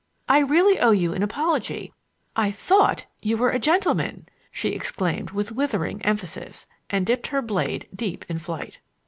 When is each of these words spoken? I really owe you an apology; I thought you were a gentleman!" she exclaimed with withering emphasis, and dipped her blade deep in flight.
I 0.27 0.39
really 0.39 0.79
owe 0.79 0.89
you 0.89 1.13
an 1.13 1.21
apology; 1.21 1.93
I 2.35 2.49
thought 2.49 3.05
you 3.21 3.37
were 3.37 3.51
a 3.51 3.59
gentleman!" 3.59 4.25
she 4.51 4.69
exclaimed 4.69 5.29
with 5.29 5.51
withering 5.51 6.01
emphasis, 6.01 6.65
and 6.89 7.05
dipped 7.05 7.27
her 7.27 7.43
blade 7.43 7.87
deep 7.95 8.25
in 8.27 8.39
flight. 8.39 8.79